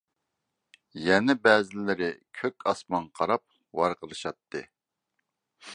يەنە 1.07 1.35
بەزىلىرى 1.47 2.09
كۆك 2.41 2.67
ئاسمانغا 2.73 3.15
قاراپ 3.21 3.45
ۋارقىرىشاتتى. 3.81 4.65